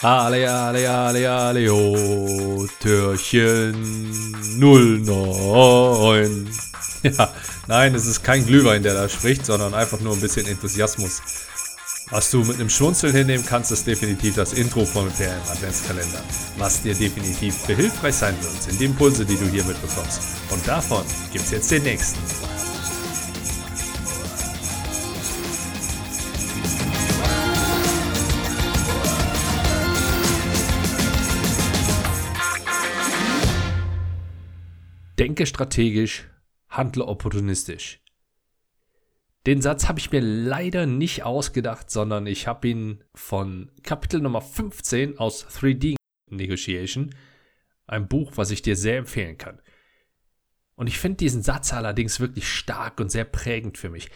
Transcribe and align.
Ale, 0.00 0.48
ale, 0.48 0.88
ale, 0.88 1.28
ale, 1.28 1.72
oh, 1.72 2.66
Türchen 2.80 3.74
09. 4.58 6.48
Ja, 7.04 7.32
nein, 7.68 7.94
es 7.94 8.06
ist 8.06 8.24
kein 8.24 8.44
Glühwein, 8.44 8.82
der 8.82 8.92
da 8.92 9.08
spricht, 9.08 9.46
sondern 9.46 9.72
einfach 9.72 10.00
nur 10.00 10.14
ein 10.14 10.20
bisschen 10.20 10.48
Enthusiasmus. 10.48 11.22
Was 12.10 12.32
du 12.32 12.42
mit 12.42 12.56
einem 12.56 12.70
Schmunzeln 12.70 13.14
hinnehmen 13.14 13.46
kannst, 13.46 13.70
ist 13.70 13.86
definitiv 13.86 14.34
das 14.34 14.52
Intro 14.52 14.84
von 14.84 15.08
PM 15.12 15.40
Adventskalender, 15.48 16.22
was 16.56 16.82
dir 16.82 16.94
definitiv 16.94 17.56
behilfreich 17.66 18.16
sein 18.16 18.34
wird, 18.42 18.62
sind 18.62 18.80
die 18.80 18.86
Impulse, 18.86 19.24
die 19.24 19.36
du 19.36 19.46
hier 19.46 19.62
mitbekommst. 19.64 20.20
Und 20.50 20.66
davon 20.66 21.04
gibt's 21.32 21.52
jetzt 21.52 21.70
den 21.70 21.84
nächsten. 21.84 22.18
Denke 35.18 35.46
strategisch, 35.46 36.28
handle 36.68 37.04
opportunistisch. 37.04 38.00
Den 39.46 39.60
Satz 39.60 39.88
habe 39.88 39.98
ich 39.98 40.12
mir 40.12 40.20
leider 40.20 40.86
nicht 40.86 41.24
ausgedacht, 41.24 41.90
sondern 41.90 42.28
ich 42.28 42.46
habe 42.46 42.68
ihn 42.68 43.02
von 43.14 43.72
Kapitel 43.82 44.20
Nummer 44.20 44.40
15 44.40 45.18
aus 45.18 45.44
3D 45.48 45.96
Negotiation, 46.30 47.12
ein 47.86 48.06
Buch, 48.06 48.32
was 48.36 48.52
ich 48.52 48.62
dir 48.62 48.76
sehr 48.76 48.98
empfehlen 48.98 49.38
kann. 49.38 49.60
Und 50.76 50.86
ich 50.86 50.98
finde 50.98 51.16
diesen 51.16 51.42
Satz 51.42 51.72
allerdings 51.72 52.20
wirklich 52.20 52.48
stark 52.48 53.00
und 53.00 53.10
sehr 53.10 53.24
prägend 53.24 53.76
für 53.76 53.90
mich, 53.90 54.10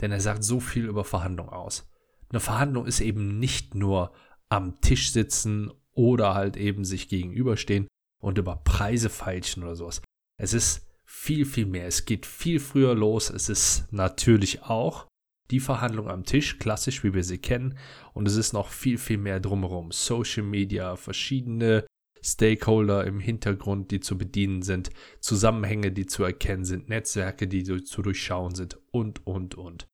denn 0.00 0.10
er 0.10 0.20
sagt 0.20 0.42
so 0.42 0.58
viel 0.58 0.86
über 0.86 1.04
Verhandlung 1.04 1.50
aus. 1.50 1.88
Eine 2.30 2.40
Verhandlung 2.40 2.86
ist 2.86 3.00
eben 3.00 3.38
nicht 3.38 3.76
nur 3.76 4.12
am 4.48 4.80
Tisch 4.80 5.12
sitzen 5.12 5.70
oder 5.92 6.34
halt 6.34 6.56
eben 6.56 6.84
sich 6.84 7.08
gegenüberstehen, 7.08 7.86
und 8.20 8.38
über 8.38 8.56
Preise 8.56 9.08
feilschen 9.08 9.62
oder 9.62 9.74
sowas. 9.74 10.02
Es 10.38 10.54
ist 10.54 10.86
viel, 11.04 11.44
viel 11.44 11.66
mehr. 11.66 11.86
Es 11.86 12.04
geht 12.04 12.26
viel 12.26 12.60
früher 12.60 12.94
los. 12.94 13.30
Es 13.30 13.48
ist 13.48 13.86
natürlich 13.90 14.62
auch 14.62 15.06
die 15.50 15.60
Verhandlung 15.60 16.08
am 16.08 16.24
Tisch, 16.24 16.58
klassisch 16.58 17.02
wie 17.02 17.12
wir 17.14 17.24
sie 17.24 17.38
kennen. 17.38 17.76
Und 18.14 18.28
es 18.28 18.36
ist 18.36 18.52
noch 18.52 18.68
viel, 18.68 18.98
viel 18.98 19.18
mehr 19.18 19.40
drumherum. 19.40 19.90
Social 19.90 20.44
Media, 20.44 20.96
verschiedene 20.96 21.84
Stakeholder 22.22 23.04
im 23.06 23.18
Hintergrund, 23.18 23.90
die 23.90 24.00
zu 24.00 24.16
bedienen 24.16 24.62
sind, 24.62 24.90
Zusammenhänge, 25.20 25.90
die 25.90 26.06
zu 26.06 26.22
erkennen 26.22 26.64
sind, 26.64 26.88
Netzwerke, 26.88 27.48
die 27.48 27.64
zu 27.64 28.02
durchschauen 28.02 28.54
sind 28.54 28.78
und, 28.90 29.26
und, 29.26 29.54
und. 29.54 29.88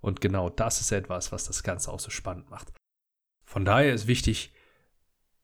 Und 0.00 0.20
genau 0.20 0.48
das 0.48 0.80
ist 0.80 0.92
etwas, 0.92 1.32
was 1.32 1.44
das 1.44 1.62
Ganze 1.62 1.92
auch 1.92 2.00
so 2.00 2.10
spannend 2.10 2.50
macht. 2.50 2.72
Von 3.44 3.64
daher 3.64 3.92
ist 3.92 4.06
wichtig, 4.06 4.52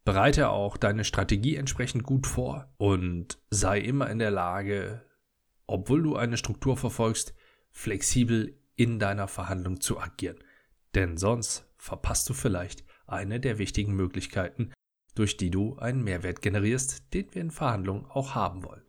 Bereite 0.09 0.49
auch 0.49 0.79
deine 0.79 1.05
Strategie 1.05 1.57
entsprechend 1.57 2.03
gut 2.03 2.27
vor 2.27 2.73
und 2.79 3.39
sei 3.51 3.79
immer 3.79 4.09
in 4.09 4.19
der 4.19 4.31
Lage, 4.31 5.03
obwohl 5.67 6.03
du 6.03 6.17
eine 6.17 6.39
Struktur 6.39 6.79
verfolgst, 6.79 7.35
flexibel 7.73 8.59
in 8.75 8.99
deiner 8.99 9.29
Verhandlung 9.29 9.83
zu 9.83 10.01
agieren. 10.01 10.39
Denn 10.95 11.19
sonst 11.19 11.67
verpasst 11.77 12.27
du 12.31 12.33
vielleicht 12.33 12.85
eine 13.07 13.39
der 13.39 13.59
wichtigen 13.59 13.93
Möglichkeiten, 13.93 14.73
durch 15.15 15.37
die 15.37 15.51
du 15.51 15.77
einen 15.77 16.03
Mehrwert 16.03 16.41
generierst, 16.41 17.13
den 17.13 17.27
wir 17.35 17.43
in 17.43 17.51
Verhandlungen 17.51 18.07
auch 18.07 18.35
haben 18.35 18.65
wollen. 18.65 18.85